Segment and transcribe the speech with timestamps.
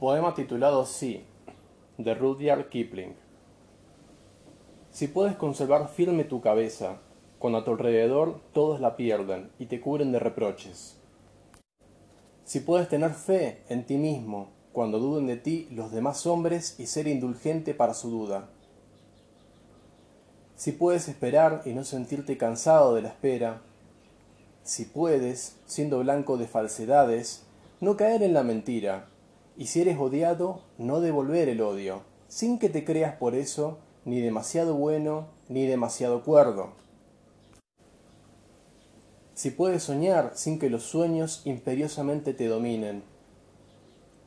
[0.00, 1.22] Poema titulado Sí,
[1.98, 3.14] de Rudyard Kipling.
[4.90, 6.96] Si puedes conservar firme tu cabeza,
[7.38, 10.96] cuando a tu alrededor todos la pierden y te cubren de reproches.
[12.44, 16.86] Si puedes tener fe en ti mismo, cuando duden de ti los demás hombres y
[16.86, 18.48] ser indulgente para su duda.
[20.56, 23.60] Si puedes esperar y no sentirte cansado de la espera.
[24.62, 27.44] Si puedes, siendo blanco de falsedades,
[27.82, 29.10] no caer en la mentira
[29.60, 33.76] y si eres odiado, no devolver el odio, sin que te creas por eso
[34.06, 36.70] ni demasiado bueno ni demasiado cuerdo.
[39.34, 43.02] Si puedes soñar sin que los sueños imperiosamente te dominen.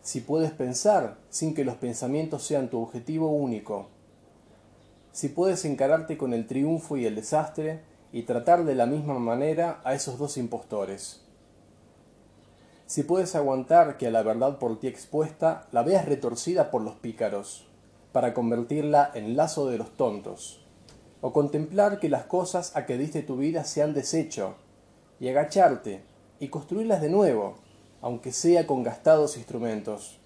[0.00, 3.88] Si puedes pensar sin que los pensamientos sean tu objetivo único.
[5.12, 9.82] Si puedes encararte con el triunfo y el desastre y tratar de la misma manera
[9.84, 11.27] a esos dos impostores
[12.98, 16.96] si puedes aguantar que a la verdad por ti expuesta la veas retorcida por los
[16.96, 17.68] pícaros,
[18.10, 20.66] para convertirla en lazo de los tontos,
[21.20, 24.56] o contemplar que las cosas a que diste tu vida se han deshecho,
[25.20, 26.02] y agacharte
[26.40, 27.58] y construirlas de nuevo,
[28.00, 30.18] aunque sea con gastados instrumentos.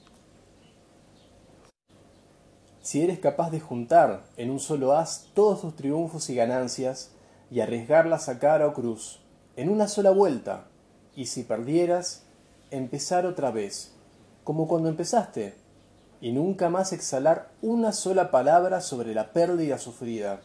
[2.81, 7.13] Si eres capaz de juntar en un solo haz todos tus triunfos y ganancias
[7.51, 9.21] y arriesgarlas a cara o cruz,
[9.57, 10.69] en una sola vuelta,
[11.15, 12.25] y si perdieras,
[12.73, 13.93] empezar otra vez,
[14.45, 15.55] como cuando empezaste,
[16.21, 20.41] y nunca más exhalar una sola palabra sobre la pérdida sufrida.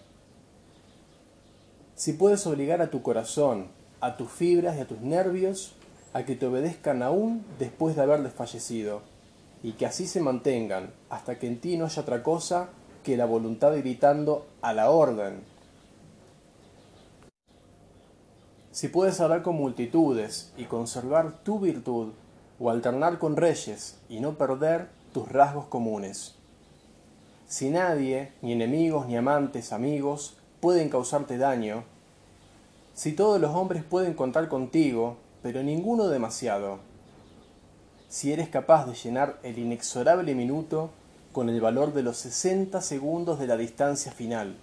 [1.96, 3.68] Si puedes obligar a tu corazón,
[4.02, 5.74] a tus fibras y a tus nervios
[6.14, 9.02] a que te obedezcan aún después de haber desfallecido,
[9.64, 12.70] y que así se mantengan hasta que en ti no haya otra cosa
[13.04, 15.57] que la voluntad gritando a la orden
[18.78, 22.10] si puedes hablar con multitudes y conservar tu virtud,
[22.60, 26.36] o alternar con reyes y no perder tus rasgos comunes.
[27.48, 31.86] Si nadie, ni enemigos, ni amantes, amigos, pueden causarte daño,
[32.94, 36.78] si todos los hombres pueden contar contigo, pero ninguno demasiado,
[38.10, 40.92] si eres capaz de llenar el inexorable minuto
[41.34, 44.56] con el valor de los sesenta segundos de la distancia final,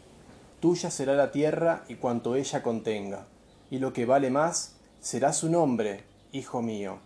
[0.61, 3.27] tuya será la tierra y cuanto ella contenga
[3.75, 7.01] y lo que vale más será su nombre, hijo mío.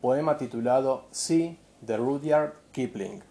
[0.00, 3.29] Poema titulado Sí de Rudyard Kipling.